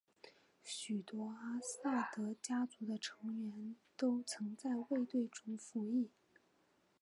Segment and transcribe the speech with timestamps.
[0.63, 6.09] 许多阿萨德家族的成员都曾在卫队中服役。